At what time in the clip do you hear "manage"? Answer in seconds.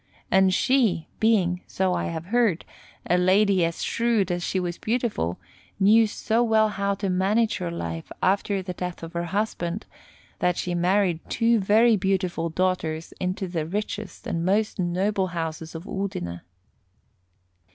7.11-7.57